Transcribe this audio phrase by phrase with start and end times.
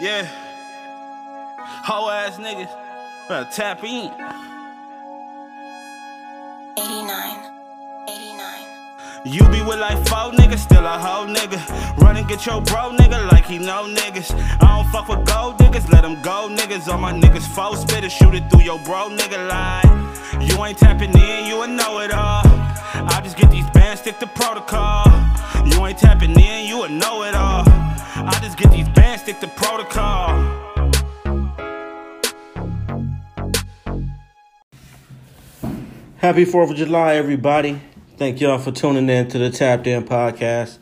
[0.00, 0.28] Yeah.
[1.58, 2.70] Hoe ass niggas.
[3.28, 4.12] Better tap in.
[6.78, 7.50] 89.
[8.08, 8.64] 89.
[9.24, 11.58] You be with like four niggas, still a hoe nigga.
[11.98, 14.30] Run and get your bro nigga like he know niggas.
[14.62, 16.86] I don't fuck with gold niggas, let them go niggas.
[16.86, 20.40] All my niggas four spitter, shoot it through your bro nigga line.
[20.40, 22.44] You ain't tapping in, you a know it all.
[22.46, 25.06] I just get these bands, stick to protocol.
[25.66, 27.64] You ain't tapping in, you a know it all.
[28.30, 30.28] I just get these bands, stick to protocol.
[36.18, 37.80] Happy 4th of July, everybody.
[38.18, 40.76] Thank y'all for tuning in to the Tapped In podcast.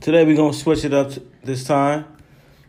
[0.00, 2.04] Today we're going to switch it up t- this time.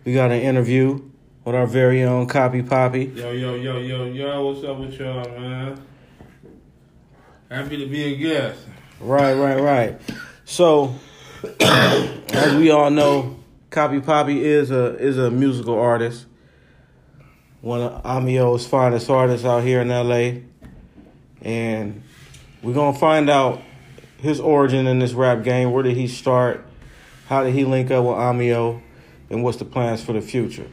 [0.06, 1.08] We got an interview
[1.46, 3.06] with our very own Copy Poppy.
[3.14, 5.80] Yo, yo, yo, yo, yo, what's up with y'all, man?
[7.52, 8.60] Happy to be a guest.
[9.00, 10.02] Right, right, right.
[10.46, 10.96] So,
[11.60, 13.39] as we all know,
[13.70, 16.26] Copy Poppy is a is a musical artist.
[17.62, 20.42] One of Amio's finest artists out here in LA.
[21.42, 22.02] And
[22.64, 23.62] we're gonna find out
[24.18, 25.72] his origin in this rap game.
[25.72, 26.66] Where did he start?
[27.28, 28.82] How did he link up with Amio?
[29.30, 30.68] And what's the plans for the future?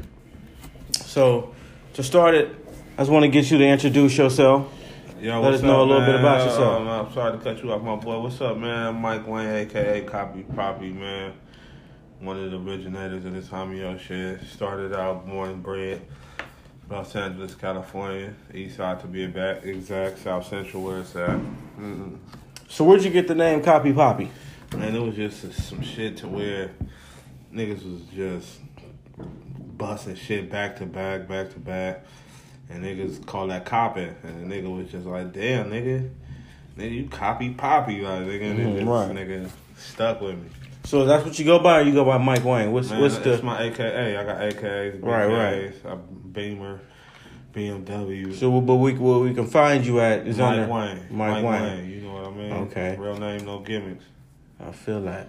[0.92, 1.55] So,
[1.94, 2.48] to start it,
[2.97, 4.72] I just want to get you to introduce yourself.
[5.20, 6.11] Yo, Let what's us know up, a little man?
[6.12, 6.80] bit about yourself.
[6.80, 8.19] Um, I'm sorry to cut you off, my boy.
[8.20, 8.86] What's up, man?
[8.89, 11.34] I'm Mike Wayne, aka Copy Poppy, man.
[12.20, 14.41] One of the originators of this Hamio shit.
[14.48, 16.00] Started out born and bred
[16.89, 21.39] Los Angeles, California, East Side to be exact, South Central where it's at.
[21.78, 22.17] Mm-mm.
[22.69, 24.31] So, where'd you get the name Copy Poppy?
[24.77, 26.70] Man, it was just some shit to where
[27.53, 28.58] niggas was just
[29.77, 32.05] busting shit back to back, back to back.
[32.69, 34.08] And niggas call that copy.
[34.25, 36.11] And the nigga was just like, damn, nigga.
[36.77, 38.01] Nigga, you copy poppy.
[38.01, 39.11] Like, nigga, Mhm, just, right.
[39.11, 40.48] nigga stuck with me.
[40.87, 42.70] So that's what you go by, or you go by Mike Wayne?
[42.70, 44.17] What's Man, what's that's the my AKA.
[44.17, 45.75] I got AKAs, Right, right.
[45.84, 46.81] A Beamer,
[47.53, 48.33] BMW.
[48.33, 48.61] so?
[48.61, 50.75] But we where we can find you at is on Mike there.
[50.75, 51.17] Wayne.
[51.19, 51.91] Mike, Wayne.
[51.91, 52.52] You know what I mean?
[52.52, 52.96] Okay.
[52.96, 54.05] Real name, no gimmicks.
[54.61, 55.29] I feel that.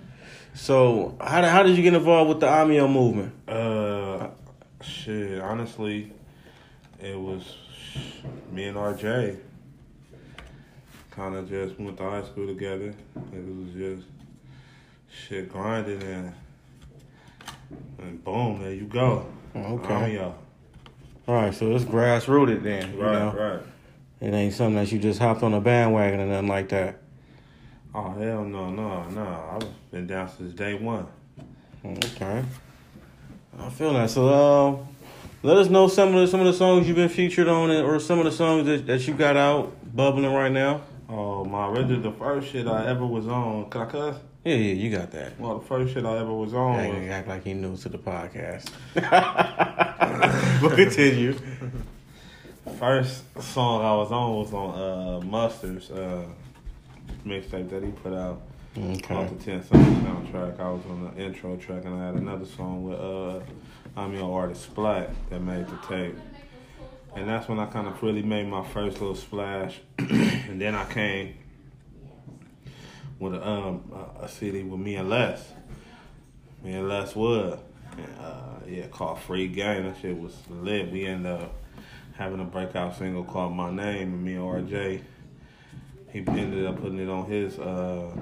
[0.53, 3.34] So how did, how did you get involved with the Amio movement?
[3.50, 4.29] Uh,
[4.81, 5.41] shit.
[5.41, 6.12] Honestly,
[7.00, 7.57] it was
[8.51, 9.40] me and RJ.
[11.09, 12.94] Kind of just went to high school together.
[13.34, 14.07] It was just
[15.09, 16.34] shit grinding and
[18.00, 19.25] and boom, there you go.
[19.56, 19.94] Okay.
[19.94, 20.35] I'm y'all.
[21.28, 22.94] All right, so it's grass rooted then.
[22.94, 23.31] you Right, know?
[23.34, 23.59] right.
[24.22, 26.97] It ain't something that you just hopped on a bandwagon or nothing like that.
[27.94, 29.50] Oh hell no, no, no!
[29.59, 31.07] I've been down since day one.
[31.85, 32.44] Okay.
[33.59, 34.09] I feel that.
[34.09, 34.85] So uh,
[35.44, 38.00] let us know some of the some of the songs you've been featured on, or
[38.00, 40.81] some of the songs that, that you got out bubbling right now.
[41.09, 43.69] Oh my, really the first shit I ever was on.
[43.69, 44.18] Can I cuss?
[44.44, 45.40] Yeah, yeah, you got that.
[45.40, 47.90] Well, the first shit I ever was on Act, was act like he new to
[47.90, 48.69] the podcast.
[50.62, 51.35] but continue.
[52.79, 56.25] First song I was on was on uh, Mustard's uh,
[57.25, 58.41] mixtape that he put out
[58.78, 59.16] Okay.
[59.16, 60.59] off the 10 song soundtrack.
[60.59, 63.40] I was on the intro track and I had another song with uh,
[63.96, 66.16] I'm your artist Splat that made the tape.
[67.17, 69.79] And that's when I kind of really made my first little splash.
[69.97, 71.33] and then I came
[73.17, 73.91] with a, um,
[74.22, 75.51] a- CD with me and Les.
[76.63, 77.57] Me and Les Wood.
[77.97, 79.85] And, uh, yeah, called Free Game.
[79.85, 80.91] That shit was lit.
[80.91, 81.55] We ended up
[82.17, 85.01] having a breakout single called My Name, and me and RJ,
[86.11, 88.16] he ended up putting it on his uh,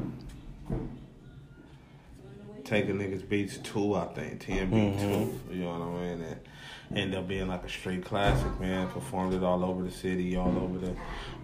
[2.65, 5.53] Taking Niggas Beats 2, I think, TNB 2, mm-hmm.
[5.53, 6.21] you know what I mean?
[6.21, 6.39] And
[6.95, 8.87] end up being like a straight classic, man.
[8.89, 10.95] Performed it all over the city, all over the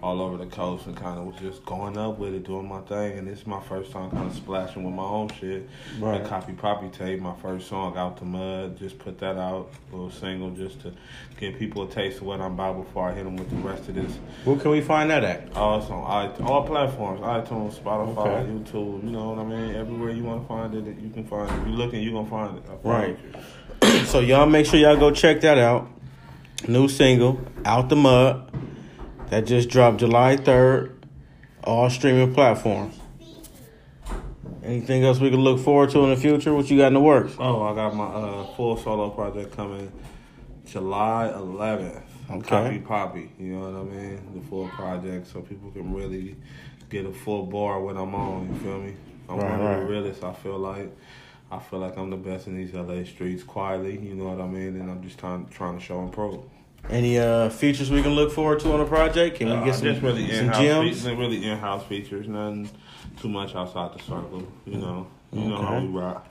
[0.04, 2.82] all over the coast, and kind of was just going up with it, doing my
[2.82, 3.20] thing.
[3.20, 5.70] And this is my first time kind of splashing with my own shit.
[6.00, 6.24] Right.
[6.24, 10.10] The Copy Poppy tape, my first song, Out the Mud, just put that out, little
[10.10, 10.94] single, just to
[11.40, 13.90] give people a taste of what I'm about before I hit them with the rest
[13.90, 14.12] of this.
[14.44, 15.50] Where can we find that at?
[15.56, 18.50] Oh, it's on i- all platforms, iTunes, Spotify, Okay.
[18.50, 19.76] YouTube, you know what I mean?
[19.76, 21.62] Everywhere you want to find it, you can find it.
[21.62, 22.64] If you're looking, you're going to find it.
[22.84, 23.18] Right.
[23.84, 24.06] you.
[24.06, 25.88] So y'all make sure y'all go check that out.
[26.68, 28.52] New single, Out the Mud.
[29.30, 30.96] That just dropped July 3rd.
[31.64, 33.00] All streaming platforms.
[34.64, 36.54] Anything else we can look forward to in the future?
[36.54, 37.34] What you got in the works?
[37.40, 39.92] Oh, I got my uh, full solo project coming
[40.66, 42.04] July 11th.
[42.30, 42.48] Okay.
[42.48, 44.34] Copy Poppy, you know what I mean?
[44.36, 46.38] The full project, so people can really
[46.90, 48.54] get a full bar when I'm on.
[48.54, 48.96] You feel me?
[49.32, 50.24] I'm Right, one of the realest.
[50.24, 50.92] I feel like
[51.52, 53.98] I feel like I'm the best in these LA streets, quietly.
[54.00, 54.80] You know what I mean?
[54.80, 56.40] And I'm just trying trying to show and prove.
[56.90, 59.38] Any uh features we can look forward to on the project?
[59.38, 61.02] Can we Uh, get some, just really some gems?
[61.04, 62.70] features, really in-house features, nothing
[63.22, 64.44] too much outside the circle.
[64.66, 66.28] You know, You know how we rock.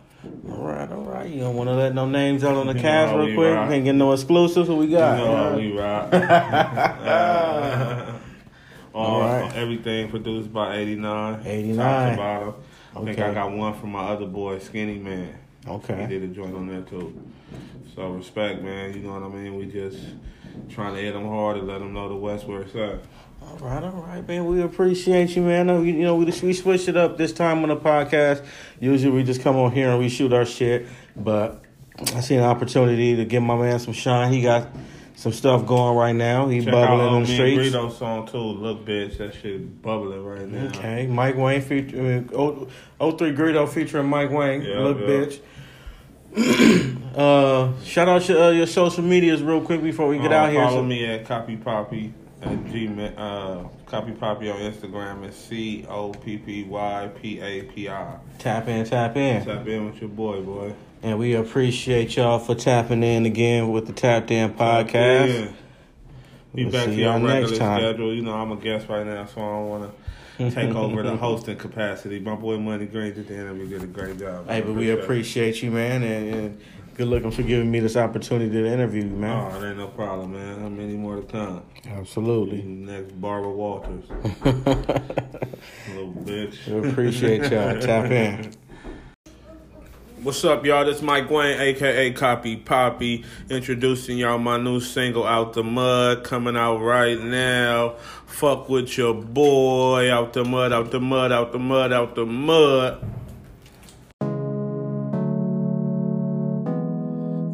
[0.51, 1.31] All right, all right.
[1.31, 3.55] You don't want to let no names out on the You cast real quick?
[3.55, 3.71] rock.
[3.71, 4.69] Can't get no exclusives.
[4.69, 5.19] What we got?
[5.19, 6.13] You know how we rock.
[8.93, 9.43] All All right.
[9.43, 9.57] right.
[9.57, 11.41] Everything produced by 89.
[11.47, 12.17] 89.
[12.97, 15.39] I think I got one from my other boy, Skinny Man.
[15.67, 16.01] Okay.
[16.03, 17.23] He did a joint on that too.
[17.95, 18.95] So respect, man.
[18.95, 19.57] You know what I mean?
[19.57, 19.99] We just
[20.69, 23.01] trying to hit them hard and let them know the West where it's at.
[23.43, 24.47] All right, all right, man.
[24.47, 25.69] We appreciate you, man.
[25.69, 28.45] You you know, we just, we switched it up this time on the podcast.
[28.81, 30.87] Usually, we just come on here and we shoot our shit,
[31.17, 31.63] but
[32.15, 34.33] I see an opportunity to give my man some shine.
[34.33, 34.69] He got
[35.21, 36.49] some stuff going right now.
[36.49, 37.75] He Check bubbling out on on the streets.
[37.75, 38.39] Greedo song too.
[38.39, 40.69] Look, bitch, that shit bubbling right now.
[40.69, 44.63] Okay, Mike Wayne featuring O three Greedo featuring Mike Wayne.
[44.63, 45.07] Yeah, Look, yeah.
[45.07, 45.41] bitch.
[47.17, 50.51] uh, shout out your, uh, your social medias real quick before we get Uh, out
[50.53, 50.63] here.
[50.63, 53.13] Follow So- me at Copy Poppy at Gmail.
[53.19, 58.15] Uh, Copy Poppy on Instagram is C O P P Y P A P I.
[58.39, 59.45] Tap in, tap in.
[59.45, 60.73] Tap in with your boy, boy.
[61.03, 65.45] And we appreciate y'all for tapping in again with the Tapped In podcast.
[65.45, 65.53] Yeah.
[66.55, 67.81] Be We'll back to your y'all next regular time.
[67.81, 68.15] schedule.
[68.15, 69.95] You know, I'm a guest right now, so I don't want
[70.39, 72.19] to take over the hosting capacity.
[72.19, 74.47] My boy Money Green did the interview, did a great job.
[74.49, 76.61] Hey, but we appreciate you, man, and, and
[76.95, 79.53] good looking for giving me this opportunity to interview you, man.
[79.53, 80.61] Oh, it ain't no problem, man.
[80.61, 81.63] How many more to come?
[81.89, 82.63] Absolutely.
[82.63, 84.05] Next, Barbara Walters.
[84.45, 86.67] Little bitch.
[86.67, 87.81] we appreciate y'all.
[87.81, 88.53] Tap in.
[90.23, 90.85] What's up, y'all?
[90.85, 96.59] This Mike Wayne, aka Copy Poppy, introducing y'all my new single Out the Mud, coming
[96.59, 97.95] out right now.
[98.27, 102.27] Fuck with your boy, out the mud, out the mud, out the mud, out the
[102.27, 103.03] mud.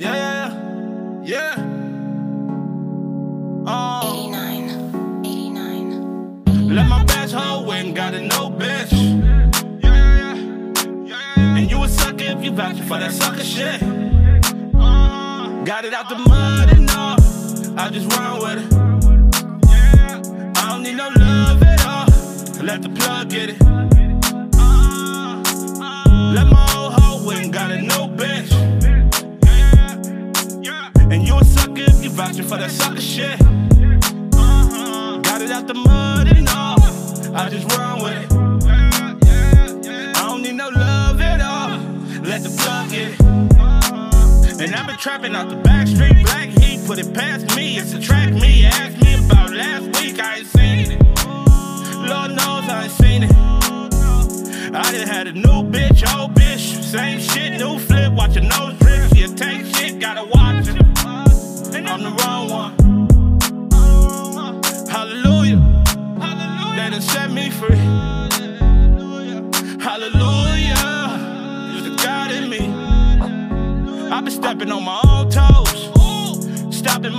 [0.00, 1.54] Yeah, yeah, yeah.
[3.68, 6.74] Oh, 89, 89.
[6.74, 8.50] let my hoe and got a no
[12.66, 13.80] vouching for that sucker shit.
[14.74, 17.16] Uh, got it out the mud and all.
[17.78, 18.72] I just run with it.
[19.68, 22.64] Yeah, I don't need no love at all.
[22.64, 24.05] Let the plug get it.
[44.98, 48.64] Trapping out the back street, black heat, put it past me, it's a track me.
[48.66, 51.00] Ask me about last week, I ain't seen it.
[52.10, 53.30] Lord knows I ain't seen it.
[54.74, 58.44] I done had a new bitch, old bitch, same shit, new flip, watch your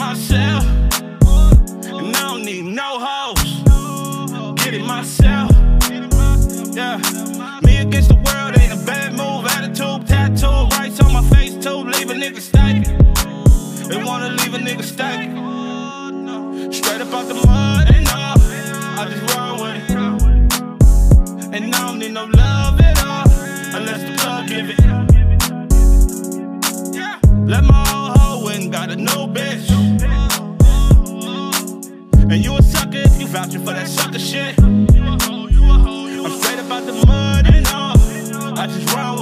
[0.07, 0.63] myself.
[1.83, 3.43] And I don't need no hoes.
[4.55, 5.51] Get it myself.
[6.73, 6.97] Yeah.
[7.63, 9.45] Me against the world ain't a bad move.
[9.45, 11.79] Attitude, tattoo, rights on my face too.
[11.93, 12.97] Leave a nigga stagnant.
[13.89, 16.73] They wanna leave a nigga stagnant.
[16.73, 18.37] Straight up out the mud and all.
[18.99, 19.91] I just run with it.
[21.53, 23.27] And I don't need no love at all.
[23.77, 24.79] Unless the plug give it.
[26.95, 27.19] Yeah.
[27.45, 29.66] Let my old hoe and got a new bitch.
[33.37, 34.57] Vouching for that sucker shit.
[34.63, 38.57] I'm straight up out the mud and all.
[38.57, 39.16] I just run